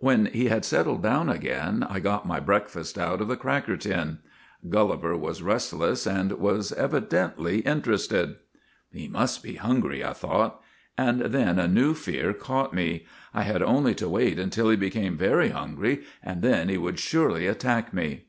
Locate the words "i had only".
13.32-13.94